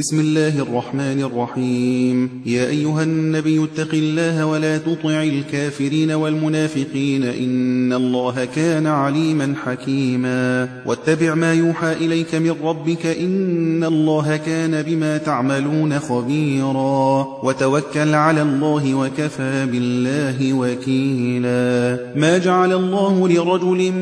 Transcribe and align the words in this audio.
بسم 0.00 0.20
الله 0.20 0.58
الرحمن 0.58 1.22
الرحيم 1.22 2.30
يا 2.46 2.68
أيها 2.68 3.02
النبي 3.02 3.64
اتق 3.64 3.88
الله 3.94 4.46
ولا 4.46 4.78
تطع 4.78 5.22
الكافرين 5.22 6.10
والمنافقين 6.10 7.22
إن 7.24 7.92
الله 7.92 8.44
كان 8.56 8.86
عليما 8.86 9.54
حكيما 9.64 10.68
واتبع 10.86 11.34
ما 11.34 11.54
يوحى 11.54 11.92
إليك 11.92 12.34
من 12.34 12.54
ربك 12.62 13.06
إن 13.06 13.84
الله 13.84 14.36
كان 14.46 14.82
بما 14.82 15.16
تعملون 15.16 15.98
خبيرا 15.98 17.26
وتوكل 17.44 18.14
على 18.14 18.42
الله 18.42 18.94
وكفى 18.94 19.66
بالله 19.72 20.52
وكيلا 20.52 21.98
ما 22.16 22.38
جعل 22.38 22.72
الله 22.72 23.28
لرجل 23.28 23.92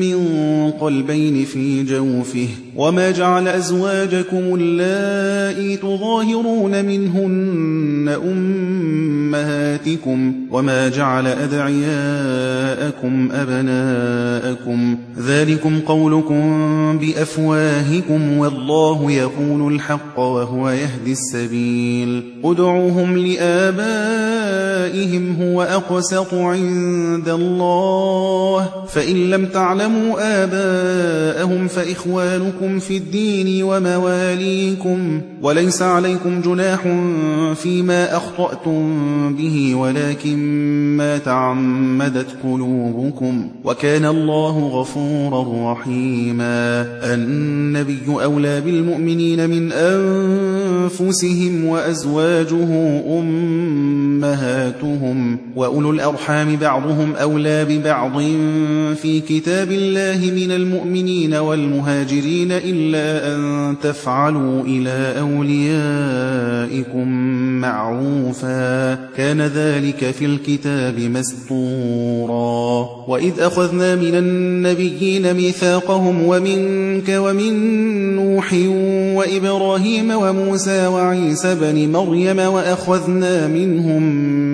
من 0.00 0.70
قلبين 0.80 1.44
في 1.44 1.82
جوفه 1.84 2.48
وما 2.76 3.10
جعل 3.10 3.48
أزواجكم 3.48 4.54
اللائي 4.54 5.76
تظاهرون 5.76 6.84
منهن 6.84 8.16
أمهات 8.24 9.61
أمهاتكم 9.72 10.34
وما 10.50 10.88
جعل 10.88 11.26
أدعياءكم 11.26 13.28
أبناءكم 13.32 14.98
ذلكم 15.18 15.80
قولكم 15.80 16.42
بأفواهكم 16.98 18.38
والله 18.38 19.10
يقول 19.12 19.74
الحق 19.74 20.18
وهو 20.18 20.70
يهدي 20.70 21.12
السبيل 21.12 22.22
ادعوهم 22.44 23.18
لآبائهم 23.18 25.36
هو 25.42 25.62
أقسط 25.62 26.34
عند 26.34 27.28
الله 27.28 28.68
فإن 28.88 29.30
لم 29.30 29.46
تعلموا 29.46 30.20
آباءهم 30.44 31.68
فإخوانكم 31.68 32.78
في 32.78 32.96
الدين 32.96 33.62
ومواليكم 33.62 35.20
وليس 35.42 35.82
عليكم 35.82 36.40
جناح 36.40 36.80
فيما 37.62 38.16
أخطأتم 38.16 38.82
به 39.36 39.61
به 39.68 39.74
ولكن 39.74 40.38
ما 40.96 41.18
تعمدت 41.18 42.26
قلوبكم 42.44 43.48
وكان 43.64 44.04
الله 44.04 44.58
غفورا 44.80 45.72
رحيما 45.72 46.84
النبي 47.14 47.98
أولى 48.08 48.60
بالمؤمنين 48.60 49.50
من 49.50 49.72
أنفسهم 49.72 51.64
وأزواجه 51.64 53.00
أمهاتهم 53.20 55.38
وأولو 55.56 55.90
الأرحام 55.90 56.56
بعضهم 56.56 57.12
أولى 57.14 57.64
ببعض 57.64 58.20
في 58.96 59.20
كتاب 59.28 59.70
الله 59.72 60.32
من 60.46 60.50
المؤمنين 60.52 61.34
والمهاجرين 61.34 62.52
إلا 62.52 63.34
أن 63.36 63.74
تفعلوا 63.82 64.62
إلى 64.62 65.14
أوليائكم 65.20 67.08
معروفا 67.62 68.94
كان 68.94 69.51
ذلك 69.54 70.10
في 70.18 70.24
الكتاب 70.24 70.98
مسطورا 71.00 72.62
وإذ 73.08 73.40
أخذنا 73.40 73.96
من 73.96 74.14
النبيين 74.14 75.34
ميثاقهم 75.34 76.22
ومنك 76.22 77.08
ومن 77.10 77.52
نوح 78.16 78.52
وإبراهيم 79.18 80.10
وموسى 80.10 80.86
وعيسى 80.86 81.54
بن 81.60 81.92
مريم 81.92 82.38
وأخذنا 82.38 83.46
منهم 83.46 84.02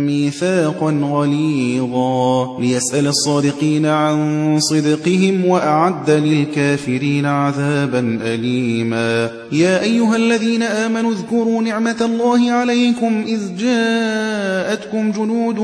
ميثاقا 0.06 1.00
غليظا 1.02 2.60
ليسأل 2.60 3.06
الصادقين 3.06 3.86
عن 3.86 4.56
صدقهم 4.60 5.44
وأعد 5.44 6.10
للكافرين 6.10 7.26
عذابا 7.26 8.18
أليما 8.22 9.30
يا 9.52 9.82
أيها 9.82 10.16
الذين 10.16 10.62
آمنوا 10.62 11.12
اذكروا 11.12 11.62
نعمة 11.62 11.96
الله 12.00 12.50
عليكم 12.50 13.24
إذ 13.26 13.56
جاءت 13.58 14.87
جاءتكم 14.94 15.12
جنود 15.12 15.58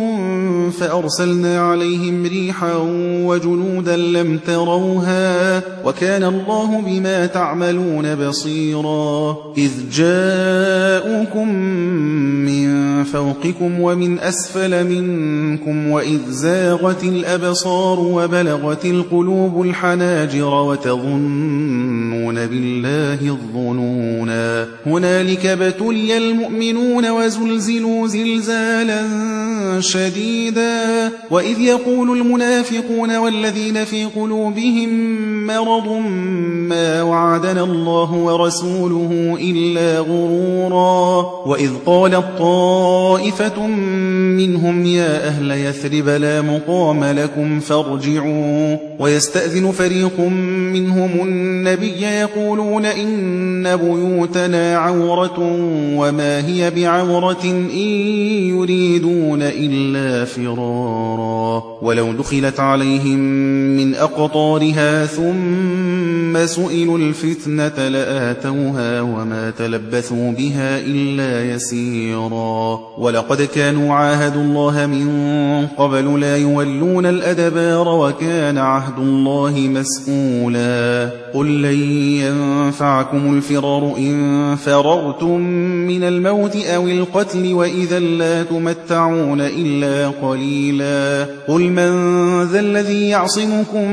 فأرسلنا 0.73 1.61
عليهم 1.61 2.27
ريحا 2.27 2.73
وجنودا 3.27 3.97
لم 3.97 4.39
تروها 4.47 5.63
وكان 5.85 6.25
الله 6.25 6.81
بما 6.87 7.27
تعملون 7.27 8.15
بصيرا 8.15 9.37
إذ 9.59 9.71
جاءوكم 9.93 11.55
من 12.45 13.05
فوقكم 13.05 13.81
ومن 13.81 14.19
أسفل 14.19 14.87
منكم 14.89 15.89
وإذ 15.91 16.21
زاغت 16.29 17.05
الأبصار 17.05 18.01
وبلغت 18.01 18.85
القلوب 18.85 19.63
الحناجر 19.63 20.55
وتظنون 20.55 22.35
بالله 22.47 23.21
الظنونا 23.29 24.67
هنالك 24.87 25.47
ابتلي 25.47 26.17
المؤمنون 26.19 27.11
وزلزلوا 27.11 28.07
زلزالا 28.07 29.14
شديدا 29.81 30.85
وإذ 31.31 31.61
يقول 31.61 32.19
المنافقون 32.21 33.17
والذين 33.17 33.85
في 33.85 34.05
قلوبهم 34.05 34.89
مرض 35.47 35.87
ما 36.69 37.03
وعدنا 37.03 37.65
الله 37.65 38.13
ورسوله 38.15 39.37
إلا 39.41 39.99
غرورا 40.01 41.27
وإذ 41.47 41.71
قال 41.87 42.37
طائفة 42.39 43.67
منهم 44.37 44.87
يا 44.87 45.27
أهل 45.29 45.51
يثرب 45.51 46.09
لا 46.09 46.43
مقام 46.43 47.05
لكم 47.05 47.61
فارجعوا 47.61 48.77
ويستأذن 48.99 49.71
فريق 49.73 50.21
منهم 50.75 51.11
النبي 51.23 52.01
يقولون 52.03 52.85
إن 52.87 53.77
بيوتنا 53.77 54.77
عورة 54.79 55.39
وما 55.97 56.47
هي 56.47 56.71
بعورة 56.71 57.39
إن 57.45 57.79
يريد 58.51 59.04
يريدون 59.05 59.43
إلا 59.43 60.25
فرارا 60.25 61.63
ولو 61.83 62.13
دخلت 62.13 62.61
عليهم 62.61 63.19
من 63.77 63.95
أقطارها 63.95 65.07
ثم 65.07 66.47
سئلوا 66.47 66.99
الفتنة 66.99 67.89
لآتوها 67.89 69.01
وما 69.01 69.53
تلبثوا 69.59 70.33
بها 70.33 70.79
إلا 70.81 71.55
يسيرا 71.55 72.81
ولقد 72.99 73.43
كانوا 73.43 73.95
عاهدوا 73.95 74.43
الله 74.43 74.87
من 74.87 75.67
قبل 75.79 76.21
لا 76.21 76.37
يولون 76.37 77.07
الأدبار 77.07 77.89
وكان 77.89 78.59
عهد 78.59 78.99
الله 78.99 79.53
مسؤولا 79.57 81.11
قل 81.35 81.63
لن 81.63 81.79
ينفعكم 82.23 83.37
الفرار 83.37 83.95
إن 83.99 84.57
فررتم 84.57 85.41
من 85.87 86.03
الموت 86.05 86.57
أو 86.57 86.87
القتل 86.89 87.53
وإذا 87.55 87.99
لا 87.99 88.43
تمتعون 88.43 88.75
تَشْفَعُونَ 88.95 89.41
إِلَّا 89.41 90.09
قَلِيلًا 90.09 91.27
قُلْ 91.49 91.61
مَنْ 91.69 91.93
ذَا 92.45 92.61
الَّذِي 92.61 93.09
يَعْصِمُكُمْ 93.09 93.91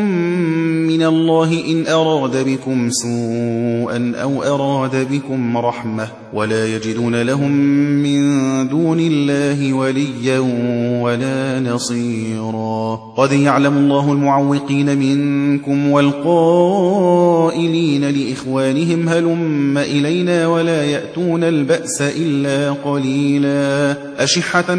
مِنَ 0.86 1.04
اللَّهِ 1.04 1.64
إِنْ 1.68 1.88
أَرَادَ 1.88 2.46
بِكُمْ 2.46 2.90
سُوءًا 2.90 4.14
أَوْ 4.22 4.44
أَرَادَ 4.44 5.08
بِكُمْ 5.12 5.58
رَحْمَةً 5.58 6.08
وَلَا 6.34 6.68
يَجِدُونَ 6.76 7.22
لَهُمْ 7.22 7.52
مِنْ 8.06 8.22
دُونِ 8.70 9.00
اللَّهِ 9.00 9.74
وَلِيًّا 9.74 10.40
وَلَا 11.02 11.60
نَصِيرًا 11.60 12.96
قَدْ 13.18 13.32
يَعْلَمُ 13.32 13.78
اللَّهُ 13.78 14.12
الْمُعَوِّقِينَ 14.12 14.98
مِنْكُمْ 14.98 15.92
وَالْقَائِلِينَ 15.92 18.10
لِإِخْوَانِهِمْ 18.10 19.10
هَلُمَّ 19.10 19.78
إِلَيْنَا 19.78 20.48
وَلَا 20.48 20.84
يَأْتُونَ 20.86 21.44
الْبَأْسَ 21.44 22.02
إِلَّا 22.02 22.72
قَلِيلًا 22.86 23.98
أَشِحَّةً 24.24 24.74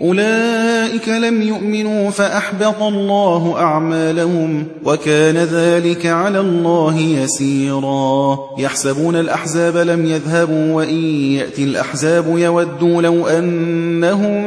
أولئك 0.00 1.08
لم 1.08 1.42
يؤمنوا 1.42 2.10
فأحبط 2.10 2.82
الله 2.82 3.54
أعمالهم 3.56 4.66
وكان 4.84 5.36
ذلك 5.36 6.06
على 6.06 6.40
الله 6.40 6.98
يسيرا 7.00 8.38
يحسبون 8.58 9.16
الأحزاب 9.16 9.76
لم 9.76 10.06
يذهبوا 10.06 10.72
وإن 10.74 11.04
يأتي 11.34 11.64
الأحزاب 11.64 12.38
يودوا 12.38 13.02
لو 13.02 13.26
أنهم 13.26 14.44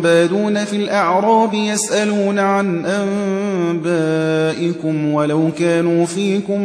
بادون 0.00 0.64
في 0.64 0.76
الأعراب 0.76 1.54
يسألون 1.54 2.38
عن 2.38 2.86
أنبائكم 3.80 5.12
ولو 5.12 5.48
كانوا 5.58 6.06
فيكم 6.06 6.60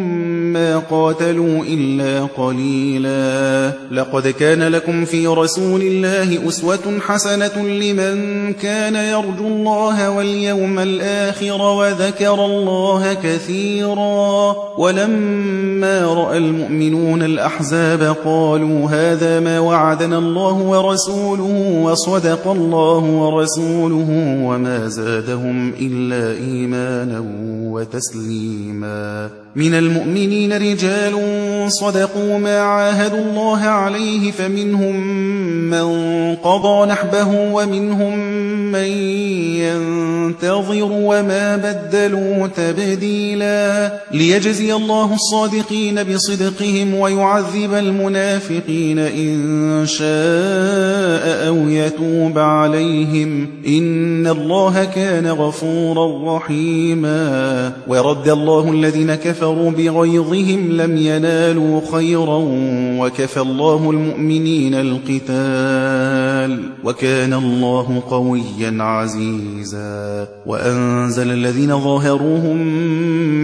ما 0.54 0.78
قاتلوا 0.80 1.64
إلا 1.70 2.26
قليلا 2.38 3.72
لقد 3.92 4.28
كان 4.28 4.64
لكم 4.68 5.06
في 5.06 5.28
رسول 5.28 5.82
الله 5.82 6.48
أسوة 6.48 7.00
حسنة 7.02 7.58
لمن 7.68 8.27
كان 8.62 8.96
يرجو 8.96 9.48
الله 9.48 10.10
واليوم 10.12 10.80
الآخر 10.80 11.62
وذكر 11.62 12.46
الله 12.46 13.14
كثيرا 13.24 14.56
ولما 14.78 16.02
رأى 16.06 16.38
المؤمنون 16.38 17.24
الأحزاب 17.24 18.16
قالوا 18.26 18.88
هذا 18.90 19.40
ما 19.40 19.60
وعدنا 19.60 20.18
الله 20.18 20.54
ورسوله 20.54 21.82
وصدق 21.84 22.48
الله 22.52 22.98
ورسوله 23.00 24.40
وما 24.44 24.88
زادهم 24.88 25.74
إلا 25.80 26.38
إيمانا 26.48 27.24
وتسليما 27.64 29.30
من 29.56 29.74
المؤمنين 29.74 30.54
رجال 30.54 31.14
صدقوا 31.72 32.38
ما 32.38 32.60
عاهدوا 32.60 33.20
الله 33.20 33.60
عليه 33.60 34.32
فمنهم 34.32 35.00
من 35.70 35.84
قضى 36.36 36.86
نحبه 36.92 37.28
ومنهم 37.54 38.17
من 38.72 38.88
ينتظر 39.64 40.92
وما 40.92 41.56
بدلوا 41.56 42.48
تبديلا 42.48 43.94
ليجزي 44.12 44.74
الله 44.74 45.14
الصادقين 45.14 46.04
بصدقهم 46.04 46.96
ويعذب 46.96 47.74
المنافقين 47.74 49.00
إن 49.00 49.84
شاء 49.88 51.48
أو 51.48 51.70
يتوب 51.70 52.38
عليهم 52.40 53.48
إن 53.68 54.28
الله 54.28 54.84
كان 54.96 55.28
غفورا 55.28 56.38
رحيما 56.38 57.72
ورد 57.88 58.30
الله 58.30 58.72
الذين 58.74 59.16
كفروا 59.16 59.72
بغيظهم 59.72 60.72
لم 60.72 60.98
ينالوا 60.98 61.82
خيرا 61.92 62.46
وكفى 63.00 63.42
الله 63.42 63.90
المؤمنين 63.92 64.76
القتال 64.76 66.64
وكان 66.84 67.34
الله 67.34 68.02
قويا 68.10 68.78
عزيزا 68.84 70.28
وأنزل 70.46 71.32
الذين 71.32 71.80
ظاهروهم 71.80 72.58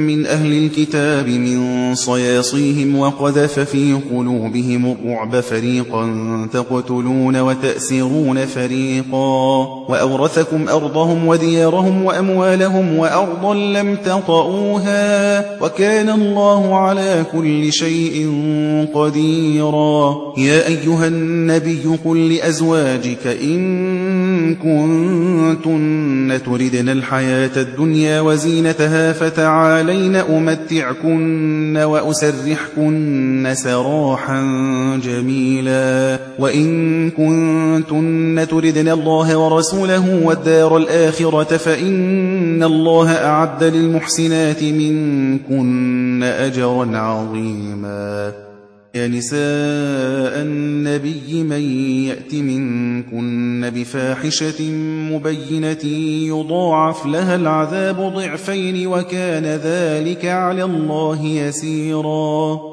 من 0.07 0.25
أهل 0.25 0.65
الكتاب 0.65 1.27
من 1.27 1.95
صياصيهم 1.95 2.99
وقذف 2.99 3.59
في 3.59 3.93
قلوبهم 4.11 4.85
الرعب 4.91 5.39
فريقا 5.39 6.07
تقتلون 6.53 7.39
وتأسرون 7.41 8.45
فريقا 8.45 9.65
وأورثكم 9.89 10.69
أرضهم 10.69 11.27
وديارهم 11.27 12.05
وأموالهم 12.05 12.97
وأرضا 12.97 13.53
لم 13.53 13.95
تطئوها 14.05 15.03
وكان 15.63 16.09
الله 16.09 16.75
على 16.75 17.23
كل 17.31 17.73
شيء 17.73 18.15
قديرا 18.93 20.15
يا 20.37 20.67
أيها 20.67 21.07
النبي 21.07 21.79
قل 22.05 22.31
لأزواجك 22.33 23.27
إن 23.43 23.73
إن 24.65 25.55
كنتن 25.55 26.39
تردن 26.45 26.89
الحياة 26.89 27.51
الدنيا 27.57 28.21
وزينتها 28.21 29.13
فتعالين 29.13 30.15
أمتعكن 30.15 31.77
وأسرحكن 31.77 33.49
سراحا 33.53 34.41
جميلا 35.03 36.19
وإن 36.39 37.09
كنتن 37.09 38.47
تردن 38.49 38.89
الله 38.89 39.37
ورسوله 39.37 40.19
والدار 40.25 40.77
الآخرة 40.77 41.57
فإن 41.57 42.63
الله 42.63 43.09
أعد 43.11 43.63
للمحسنات 43.63 44.63
منكن 44.63 46.23
أجرا 46.23 46.97
عظيما 46.97 48.31
يَا 48.95 49.07
نِسَاءَ 49.07 50.41
النَّبِيِّ 50.41 51.43
مَن 51.43 51.61
يَأْتِ 52.07 52.35
مِنكُنَّ 52.35 53.69
بِفَاحِشَةٍ 53.75 54.63
مُّبَيِّنَةٍ 55.11 55.85
يُضَاعَفْ 56.27 57.05
لَهَا 57.05 57.35
الْعَذَابُ 57.35 58.13
ضِعْفَيْنِ 58.15 58.87
ۖ 58.87 58.91
وَكَانَ 58.91 59.43
ذَٰلِكَ 59.45 60.25
عَلَى 60.25 60.63
اللَّهِ 60.63 61.23
يَسِيرًا 61.25 62.72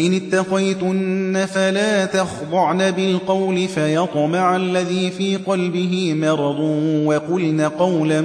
إن 0.00 0.14
اتقيتن 0.14 1.46
فلا 1.52 2.04
تخضعن 2.04 2.90
بالقول 2.90 3.68
فيطمع 3.68 4.56
الذي 4.56 5.10
في 5.10 5.36
قلبه 5.36 6.14
مرض 6.14 6.58
وقلن 7.06 7.60
قولا 7.60 8.20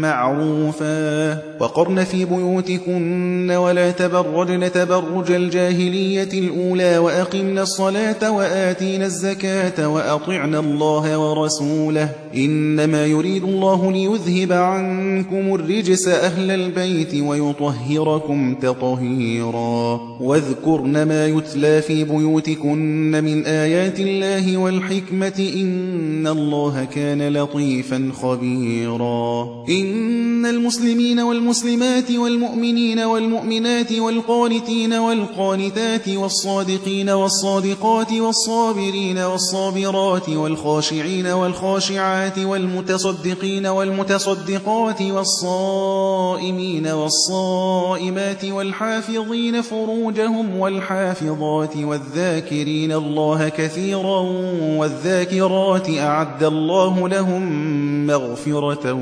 معروفا 0.00 1.32
وقرن 1.60 2.04
في 2.04 2.24
بيوتكن 2.24 3.50
ولا 3.50 3.90
تبرجن 3.90 4.72
تبرج 4.72 5.32
الجاهلية 5.32 6.28
الأولى 6.48 6.98
وأقمن 6.98 7.58
الصلاة 7.58 8.30
وآتينا 8.30 9.06
الزكاة 9.06 9.88
وأطعنا 9.88 10.58
الله 10.60 11.18
ورسوله 11.18 12.08
إنما 12.36 13.06
يريد 13.06 13.44
الله 13.44 13.92
ليذهب 13.92 14.52
عنكم 14.52 15.54
الرجس 15.54 16.08
أهل 16.08 16.50
البيت 16.50 17.14
ويطهركم 17.14 18.54
تطهيرا 18.54 20.00
واذكرن 20.20 21.01
ما 21.04 21.26
يتلى 21.26 21.82
في 21.82 22.04
بيوتكن 22.04 23.10
من 23.24 23.46
آيات 23.46 24.00
الله 24.00 24.56
والحكمة 24.56 25.50
إن 25.54 26.26
الله 26.26 26.84
كان 26.84 27.32
لطيفا 27.38 28.10
خبيرا 28.22 29.48
إن 29.68 30.46
المسلمين 30.46 31.20
والمسلمات 31.20 32.10
والمؤمنين 32.10 32.98
والمؤمنات 33.00 33.92
والقانتين 33.92 34.92
والقانتات 34.92 36.08
والصادقين 36.08 37.10
والصادقات 37.10 38.12
والصابرين 38.12 39.18
والصابرات 39.18 40.28
والخاشعين 40.28 41.26
والخاشعات 41.26 42.38
والمتصدقين 42.38 43.66
والمتصدقات 43.66 45.02
والصائمين 45.02 46.86
والصائمات 46.86 48.44
والحافظين 48.44 49.62
فروجهم 49.62 50.56
والحافظين 50.56 50.91
الحافظات 50.92 51.76
والذاكرين 51.76 52.92
الله 52.92 53.48
كثيرا 53.48 54.20
والذاكرات 54.78 55.88
أعد 55.98 56.42
الله 56.42 57.08
لهم 57.08 57.42
مغفرة 58.06 58.92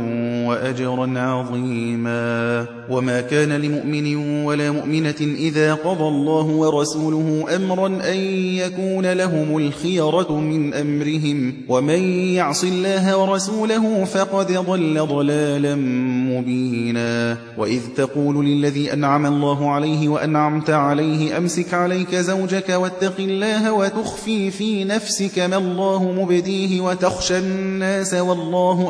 وأجرا 0.49 1.19
عظيما 1.19 2.67
وما 2.91 3.21
كان 3.21 3.53
لمؤمن 3.53 4.17
ولا 4.45 4.71
مؤمنة 4.73 5.15
إذا 5.21 5.75
قضى 5.75 6.05
الله 6.09 6.45
ورسوله 6.47 7.47
أمرا 7.57 7.87
أن 7.87 8.17
يكون 8.35 9.13
لهم 9.13 9.57
الخيرة 9.57 10.41
من 10.41 10.75
أمرهم 10.75 11.55
ومن 11.69 12.01
يعص 12.35 12.65
الله 12.65 13.17
ورسوله 13.17 14.05
فقد 14.05 14.53
ضل 14.53 15.01
ضلالا 15.07 15.75
مبينا 16.41 17.37
وإذ 17.59 17.81
تقول 17.97 18.47
للذي 18.47 18.93
أنعم 18.93 19.27
الله 19.27 19.71
عليه 19.71 20.09
وأنعمت 20.09 20.71
عليه 20.71 21.37
أمسك 21.39 21.75
عليك 21.75 22.15
زوجك 22.15 22.69
واتق 22.71 23.15
الله 23.19 23.73
وتخفي 23.73 24.51
في 24.51 24.85
نفسك 24.85 25.39
ما 25.39 25.57
الله 25.57 26.13
مبديه 26.23 26.81
وتخشى 26.81 27.39
الناس 27.39 28.15
والله 28.15 28.90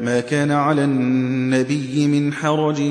ما 0.00 0.20
كان 0.20 0.50
على 0.50 0.84
النبي 0.84 2.06
من 2.06 2.32
حرج 2.32 2.82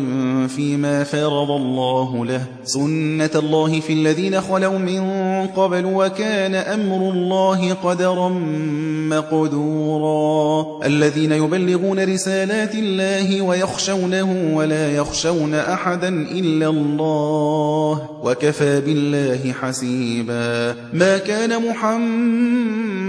فيما 0.48 1.04
فرض 1.04 1.52
الله 1.52 2.26
له 2.26 2.42
سنة 2.64 3.30
الله 3.36 3.80
في 3.80 3.94
الذين 3.94 4.42
خلوا 4.42 4.78
من 4.78 5.00
قبل 5.48 5.86
وكان 5.86 6.56
أمر 6.56 7.12
الله 7.12 7.74
قدرا 7.74 8.30
مقدورا 9.10 10.66
الذين 10.88 11.32
يبلغون 11.32 12.00
رسالات 12.14 12.76
الله 12.76 13.42
ويخشونه 13.42 14.52
ولا 14.56 14.92
يخشون 14.96 15.54
أحدا 15.56 16.08
إلا 16.08 16.68
الله 16.68 18.10
وكفى 18.24 18.82
بالله 18.82 19.54
حسيبا 19.62 20.76
ما 20.94 21.18
كان 21.18 21.70
محمد 21.70 23.06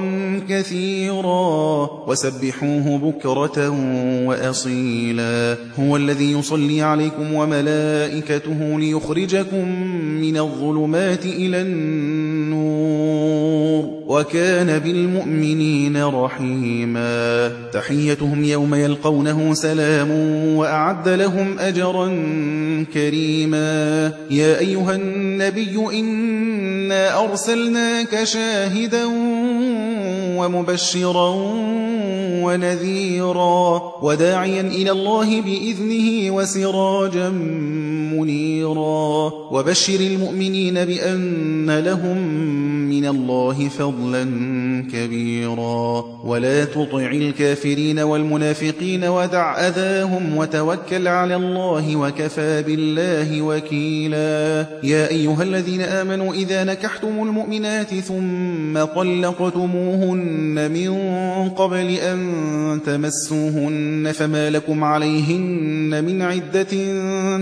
كثيرا 0.48 1.90
وسبحوه 2.06 2.98
بكرة 2.98 3.68
وأصيلا 4.26 5.56
هو 5.80 5.96
الذي 5.96 6.32
يصلي 6.32 6.82
عليكم 6.82 7.32
وملائكته 7.34 8.78
ليخرجكم 8.80 9.80
من 10.20 10.36
الظلمات 10.36 11.24
إلى 11.26 11.60
النور 11.60 13.98
وكان 14.06 14.78
بالمؤمنين 14.78 16.04
رحيما 16.04 17.48
تحيتهم 17.72 18.44
يوم 18.44 18.74
يلقونه 18.74 19.54
سلام 19.54 20.10
وأعد 20.56 21.08
لهم 21.08 21.58
أجرا 21.58 22.08
كريما 22.94 24.12
يا 24.30 24.58
أيها 24.58 24.94
النبي 24.94 25.76
إنا 26.00 27.24
أرسلناك 27.24 28.24
شاهدا 28.24 29.04
ومبشرا 30.36 31.34
وَنَذِيرًا 32.44 33.82
وَدَاعِيًا 34.02 34.60
إِلَى 34.60 34.90
اللَّهِ 34.90 35.40
بِإِذْنِهِ 35.40 36.30
وَسِرَاجًا 36.30 37.28
مُنِيرًا 38.18 39.32
وَبَشِّرِ 39.50 40.00
الْمُؤْمِنِينَ 40.00 40.74
بِأَنَّ 40.74 41.78
لَهُم 41.84 42.18
مِّنَ 42.88 43.06
اللَّهِ 43.06 43.68
فَضْلًا 43.68 44.24
كَبِيرًا 44.92 46.04
وَلَا 46.24 46.64
تُطِعِ 46.64 47.10
الْكَافِرِينَ 47.10 47.98
وَالْمُنَافِقِينَ 47.98 49.04
وَدَعْ 49.04 49.60
أَذَاهُمْ 49.68 50.36
وَتَوَكَّلْ 50.36 51.08
عَلَى 51.08 51.36
اللَّهِ 51.36 51.96
وَكَفَىٰ 51.96 52.62
بِاللَّهِ 52.62 53.42
وَكِيلًا 53.42 54.66
يَا 54.82 55.10
أَيُّهَا 55.10 55.42
الَّذِينَ 55.42 55.80
آمَنُوا 55.80 56.34
إِذَا 56.34 56.64
نَكَحْتُمُ 56.64 57.22
الْمُؤْمِنَاتِ 57.22 57.94
ثُمَّ 57.94 58.84
طَلَّقْتُمُوهُنَّ 58.84 60.70
مِن 60.74 60.88
قَبْلِ 61.48 61.76
أَن 61.96 62.27
تمسوهن 62.86 64.12
فما 64.14 64.50
لكم 64.50 64.84
عليهن 64.84 66.04
من 66.04 66.22
عدة 66.22 66.92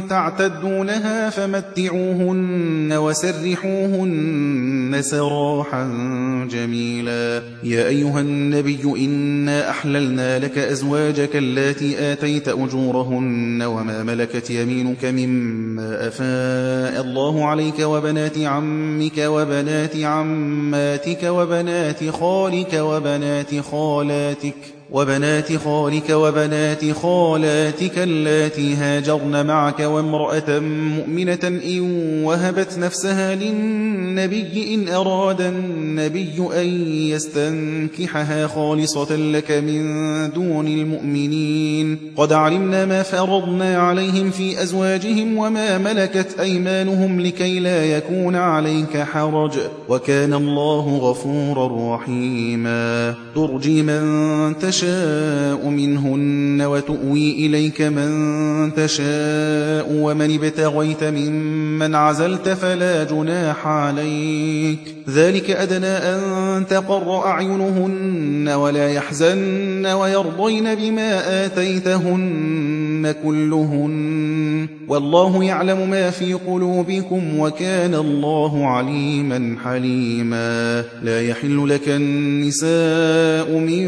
تعتدونها 0.09 1.31
فمتعوهن 1.31 2.93
وسرحوهن 2.93 4.97
سراحا 5.01 5.89
جميلا 6.51 7.43
يا 7.65 7.89
أيها 7.89 8.21
النبي 8.21 8.79
إنا 8.99 9.71
أحللنا 9.71 10.39
لك 10.39 10.59
أزواجك 10.59 11.31
التي 11.35 12.13
آتيت 12.13 12.49
أجورهن 12.49 13.63
وما 13.63 14.03
ملكت 14.03 14.51
يمينك 14.51 15.05
مما 15.05 16.09
أفاء 16.09 17.01
الله 17.01 17.47
عليك 17.47 17.81
وبنات 17.81 18.39
عمك 18.39 19.19
وبنات 19.19 19.97
عماتك 19.97 21.23
وبنات 21.25 22.09
خالك 22.11 22.75
وبنات 22.75 23.61
خالاتك 23.61 24.55
وبنات 24.93 25.57
خالك 25.57 26.11
وبنات 26.11 26.93
خالاتك 27.03 27.99
اللاتي 27.99 28.75
هاجرن 28.75 29.47
معك 29.47 29.81
وامرأة 29.81 30.59
مؤمنة 30.99 31.39
إن 31.45 31.91
وهبت 32.25 32.79
نفسها 32.79 33.35
للنبي 33.35 34.75
إن 34.75 34.89
أراد 34.95 35.41
النبي 35.41 36.41
أن 36.61 36.67
يستنكحها 36.93 38.47
خالصة 38.47 39.17
لك 39.17 39.51
من 39.53 39.83
دون 40.31 40.67
المؤمنين 40.67 41.99
قد 42.17 42.33
علمنا 42.33 42.85
ما 42.87 43.03
فرضنا 43.03 43.79
عليهم 43.79 44.31
في 44.31 44.63
أزواجهم 44.63 45.39
وما 45.39 45.79
ملكت 45.79 46.41
أيمانهم 46.41 47.21
لكي 47.21 47.61
لا 47.61 47.85
يكون 47.85 48.37
عليك 48.37 48.97
حرج 48.99 49.53
وكان 49.89 50.35
الله 50.35 50.97
غفورا 50.97 51.97
رحيما 51.97 53.15
ترجي 53.35 53.83
من 53.83 54.59
تشاء 54.59 54.76
تشاء 54.77 55.69
منهن 55.69 56.63
وتؤوي 56.63 57.47
إليك 57.47 57.83
من 57.83 58.11
تشاء 58.75 59.89
ومن 59.93 60.35
ابتغيت 60.35 61.05
ممن 61.05 61.95
عزلت 61.95 62.49
فلا 62.49 63.05
جناح 63.05 63.67
عليك 63.67 64.79
ذلك 65.11 65.51
أدنى 65.51 65.87
أن 65.87 66.67
تقر 66.67 67.27
أعينهن 67.27 68.49
ولا 68.49 68.89
يحزن 68.93 69.87
ويرضين 69.87 70.75
بما 70.75 71.35
آتيتهن 71.47 73.15
كلهن 73.25 73.97
والله 74.89 75.45
يعلم 75.45 75.91
ما 75.91 76.11
في 76.11 76.33
قلوبكم 76.35 77.39
وكان 77.39 77.95
الله 77.95 78.67
عليما 78.67 79.57
حليما 79.65 80.85
لا 81.03 81.23
يحل 81.23 81.69
لك 81.69 81.89
النساء 81.89 83.59
من 83.59 83.87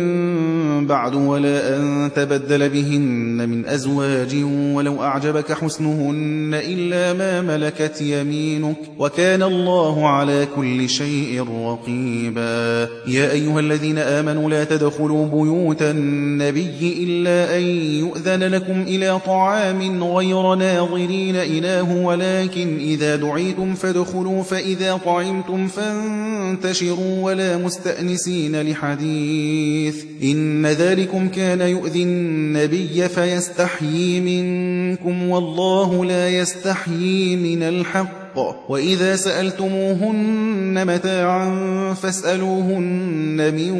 بعد 0.86 1.14
ولا 1.14 1.76
أن 1.76 2.10
تبدل 2.16 2.68
بهن 2.68 3.48
من 3.48 3.66
أزواج 3.66 4.34
ولو 4.52 5.02
أعجبك 5.02 5.52
حسنهن 5.52 6.50
إلا 6.64 7.12
ما 7.12 7.42
ملكت 7.56 8.00
يمينك 8.00 8.76
وكان 8.98 9.42
الله 9.42 10.08
على 10.08 10.46
كل 10.56 10.88
شيء 10.88 11.44
رقيبا 11.64 12.88
يا 13.06 13.30
أيها 13.32 13.60
الذين 13.60 13.98
آمنوا 13.98 14.50
لا 14.50 14.64
تدخلوا 14.64 15.26
بيوت 15.26 15.82
النبي 15.82 17.04
إلا 17.08 17.56
أن 17.58 17.62
يؤذن 18.00 18.42
لكم 18.44 18.82
إلى 18.82 19.18
طعام 19.26 20.04
غير 20.04 20.54
ناظرين 20.54 21.36
إله 21.36 21.96
ولكن 22.04 22.78
إذا 22.80 23.16
دعيتم 23.16 23.74
فادخلوا 23.74 24.42
فإذا 24.42 24.96
طعمتم 25.04 25.68
فانتشروا 25.68 27.22
ولا 27.22 27.56
مستأنسين 27.56 28.62
لحديث 28.62 30.04
إن 30.22 30.66
ذلكم 30.72 31.28
كان 31.28 31.60
يؤذي 31.60 32.02
النبي 32.02 33.08
فيستحيي 33.08 34.20
منكم 34.20 35.28
والله 35.30 36.04
لا 36.04 36.28
يستحيي 36.28 37.36
من 37.36 37.62
الحق 37.62 38.27
وإذا 38.68 39.16
سألتموهن 39.16 40.86
متاعا 40.86 41.50
فاسألوهن 41.94 43.54
من 43.56 43.70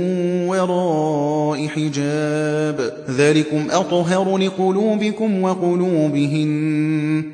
وراء 0.49 1.67
حجاب 1.69 2.93
ذلكم 3.11 3.67
أطهر 3.71 4.37
لقلوبكم 4.39 5.43
وقلوبهن 5.43 6.59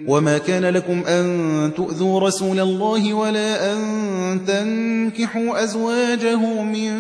وما 0.09 0.39
كان 0.39 0.63
لكم 0.65 1.01
أن 1.09 1.73
تؤذوا 1.77 2.21
رسول 2.21 2.61
الله 2.61 3.15
ولا 3.15 3.73
أن 3.73 3.79
تنكحوا 4.47 5.65
أزواجه 5.65 6.63
من 6.63 6.91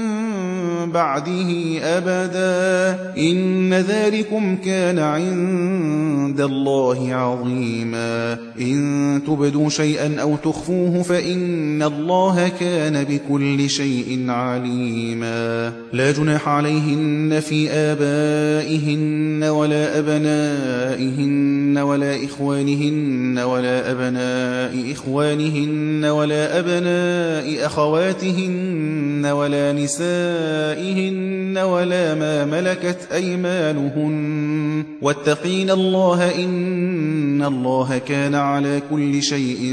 بعده 0.93 1.50
أبدا 1.83 3.14
إن 3.19 3.75
ذلكم 3.75 4.57
كان 4.57 4.99
عند 4.99 6.40
الله 6.40 7.14
عظيما 7.14 8.38
إن 8.61 9.21
تبدوا 9.26 9.69
شيئا 9.69 10.13
أو 10.18 10.37
تخفوه 10.37 11.02
فإن 11.02 11.83
الله 11.83 12.49
كان 12.61 13.04
بكل 13.04 13.71
شيء 13.71 14.25
عليما 14.28 15.73
لا 15.92 16.12
جناح 16.12 16.49
عليهن 16.49 17.40
في 17.40 17.71
آبائهن 17.71 19.44
ولا 19.44 19.99
أبنائهن 19.99 21.78
ولا 21.78 22.25
إخوانهن 22.25 23.38
ولا 23.44 23.90
أبناء 23.90 24.92
إخوانهن 24.92 26.04
ولا 26.11 26.59
أبناء 26.59 27.66
أخواتهن 27.66 29.26
ولا 29.26 29.73
نسائهن 29.73 31.59
ولا 31.59 32.14
ما 32.14 32.44
ملكت 32.47 33.09
أيمانهن 33.12 34.85
واتقين 35.02 35.71
الله 35.71 36.44
إن 36.44 37.42
الله 37.42 37.99
كان 38.09 38.35
على 38.35 38.83
كل 38.90 39.23
شيء 39.23 39.73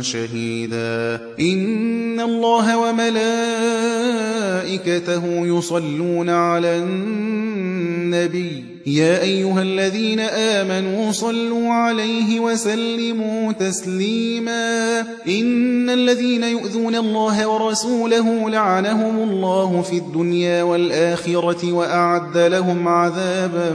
شهيدا 0.00 1.20
إن 1.40 2.20
الله 2.20 2.78
وملائكته 2.78 5.22
يصلون 5.26 6.30
على 6.30 6.76
النبي 6.78 8.62
يا 8.86 9.20
أيها 9.22 9.62
الذين 9.62 10.20
آمنوا 10.20 11.12
صلوا 11.12 11.70
عليه 11.70 12.40
وسلموا 12.40 13.52
تسليما 13.52 15.00
إن 15.28 15.90
الذين 15.90 16.44
يؤذون 16.44 16.94
الله 16.96 17.46
ورسوله 17.48 18.50
لعنهم 18.50 19.18
الله 19.28 19.82
في 19.82 19.96
الدنيا 19.96 20.62
والآخرة 20.62 21.72
وأعد 21.72 22.38
لهم 22.38 22.88
عذابا 22.88 23.72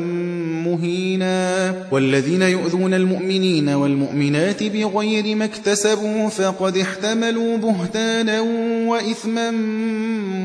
مهينا 0.66 1.74
والذين 1.92 2.42
يؤذون 2.42 2.94
المؤمنين 2.94 3.70
والمؤمنات 3.70 4.64
بغير 4.64 5.36
ما 5.36 5.46
اكتسبوا 5.46 6.30
فقد 6.30 6.78
احتملوا 6.78 7.58
بهتانا 7.58 8.42
وإثما 8.88 9.52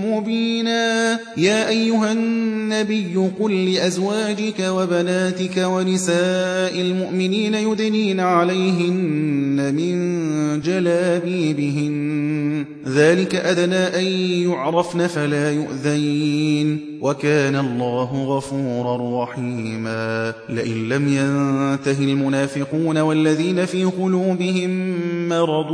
مبينا 0.06 1.18
يا 1.36 1.68
أيها 1.68 2.12
النبي 2.12 3.30
قل 3.40 3.72
لأزواجه 3.72 4.49
أزواجك 4.50 4.60
وبناتك 4.70 5.56
ونساء 5.64 6.80
المؤمنين 6.80 7.54
يدنين 7.54 8.20
عليهن 8.20 9.74
من 9.74 10.60
جلابيبهن 10.60 12.30
ذلك 12.88 13.34
أدنى 13.34 13.76
أن 13.76 14.04
يعرفن 14.50 15.06
فلا 15.06 15.52
يؤذين 15.52 16.80
وكان 17.02 17.56
الله 17.56 18.24
غفورا 18.24 19.24
رحيما 19.24 20.34
لئن 20.48 20.88
لم 20.88 21.08
ينته 21.08 21.98
المنافقون 22.04 22.98
والذين 22.98 23.66
في 23.66 23.84
قلوبهم 23.84 24.94
مرض 25.28 25.70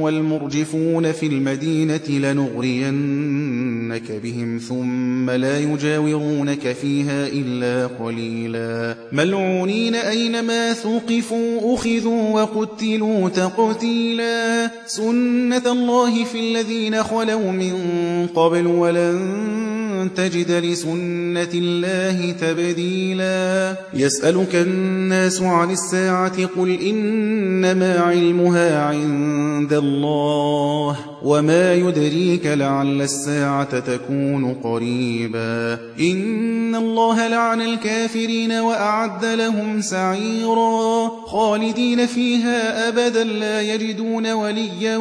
والمرجفون 0.00 1.12
في 1.12 1.26
المدينة 1.26 2.08
لنغرينك 2.08 4.12
بهم 4.22 4.58
ثم 4.58 5.30
لا 5.30 5.58
يجاورونك 5.60 6.72
فيها 6.82 7.26
إلا 7.26 7.75
قَلِيلًا 7.84 8.96
مَلْعُونِينَ 9.12 9.94
أَيْنَمَا 9.94 10.72
ثُقِفُوا 10.72 11.74
أُخِذُوا 11.74 12.40
وَقُتِّلُوا 12.40 13.28
تَقْتِيلًا 13.28 14.70
سُنَّةَ 14.86 15.72
اللَّهِ 15.72 16.24
فِي 16.24 16.40
الَّذِينَ 16.40 17.02
خَلَوْا 17.02 17.50
مِن 17.50 17.72
قَبْلُ 18.34 18.66
وَلَن 18.66 20.10
تَجِدَ 20.16 20.50
لِسُنَّةِ 20.50 21.52
اللَّهِ 21.54 22.32
تَبْدِيلًا 22.32 23.76
يَسْأَلُكَ 23.94 24.54
النَّاسُ 24.54 25.42
عَنِ 25.42 25.70
السَّاعَةِ 25.70 26.44
قُلْ 26.46 26.70
إِنَّمَا 26.70 27.98
عِلْمُهَا 27.98 28.82
عِندَ 28.86 29.72
اللَّهِ 29.72 31.15
وما 31.26 31.74
يدريك 31.74 32.46
لعل 32.46 33.02
الساعة 33.02 33.78
تكون 33.80 34.54
قريبا 34.62 35.78
إن 36.00 36.74
الله 36.74 37.28
لعن 37.28 37.62
الكافرين 37.62 38.52
وأعد 38.52 39.24
لهم 39.24 39.80
سعيرا 39.80 41.08
خالدين 41.26 42.06
فيها 42.06 42.88
أبدا 42.88 43.24
لا 43.24 43.60
يجدون 43.62 44.32
وليا 44.32 44.96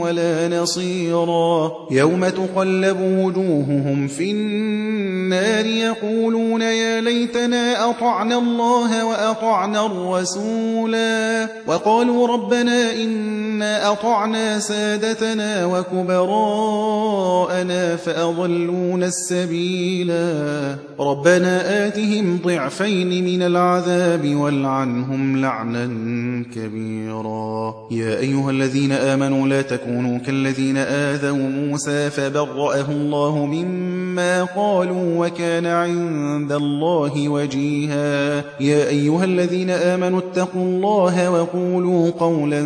ولا 0.00 0.48
نصيرا 0.48 1.72
يوم 1.90 2.28
تقلب 2.28 2.96
وجوههم 3.00 4.08
في 4.08 4.30
النار 4.30 5.66
يقولون 5.66 6.62
يا 6.62 7.00
ليتنا 7.00 7.90
أطعنا 7.90 8.38
الله 8.38 9.06
وأطعنا 9.06 9.86
الرسولا 9.86 11.48
وقالوا 11.66 12.28
ربنا 12.28 12.92
إنا 12.94 13.92
أطعنا 13.92 14.58
سائرا 14.58 14.93
سادتنا 15.02 15.64
وكبراءنا 15.66 17.96
فأضلون 17.96 19.02
السبيلا 19.02 20.76
ربنا 21.00 21.86
آتهم 21.86 22.38
ضعفين 22.44 23.24
من 23.24 23.42
العذاب 23.42 24.28
والعنهم 24.34 25.36
لعنا 25.40 25.86
كبيرا 26.54 27.74
يا 27.90 28.18
أيها 28.18 28.50
الذين 28.50 28.92
آمنوا 28.92 29.48
لا 29.48 29.62
تكونوا 29.62 30.18
كالذين 30.18 30.76
آذوا 30.76 31.36
موسى 31.38 32.10
فبرأه 32.10 32.90
الله 32.90 33.46
مما 33.46 34.44
قالوا 34.44 35.26
وكان 35.26 35.66
عند 35.66 36.52
الله 36.52 37.28
وجيها 37.28 38.44
يا 38.60 38.88
أيها 38.88 39.24
الذين 39.24 39.70
آمنوا 39.70 40.18
اتقوا 40.18 40.62
الله 40.62 41.30
وقولوا 41.30 42.10
قولا 42.10 42.62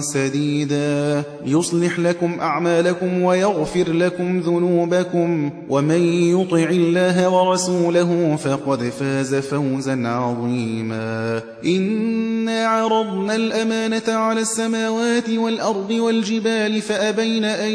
سديدا 0.00 1.22
يصلح 1.58 1.98
لكم 1.98 2.40
أعمالكم 2.40 3.22
ويغفر 3.22 3.92
لكم 3.92 4.40
ذنوبكم 4.40 5.50
ومن 5.68 6.02
يطع 6.40 6.56
الله 6.70 7.28
ورسوله 7.28 8.36
فقد 8.36 8.82
فاز 8.82 9.34
فوزا 9.34 10.06
عظيما 10.08 11.42
إنا 11.64 12.66
عرضنا 12.66 13.34
الأمانة 13.34 14.02
على 14.08 14.40
السماوات 14.40 15.28
والأرض 15.30 15.90
والجبال 15.90 16.82
فأبين 16.82 17.44
أن 17.44 17.72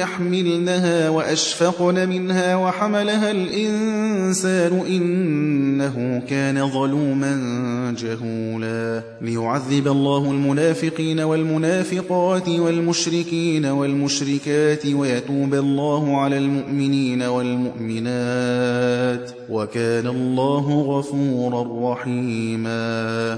يحملنها 0.00 1.08
وأشفقن 1.08 2.08
منها 2.08 2.56
وحملها 2.56 3.30
الإنسان 3.30 4.58
إنه 4.88 6.22
كان 6.30 6.68
ظلوما 6.70 7.34
جهولا 7.98 9.02
ليعذب 9.22 9.86
الله 9.88 10.30
المنافقين 10.30 11.20
والمنافقات 11.20 12.48
والمشركين 12.48 12.78
المشركين 12.98 13.66
والمشركات 13.66 14.86
ويتوب 14.86 15.54
الله 15.54 16.16
على 16.16 16.38
المؤمنين 16.38 17.22
والمؤمنات 17.22 19.30
وكان 19.50 20.06
الله 20.06 20.82
غفورا 20.82 21.92
رحيما 21.92 23.37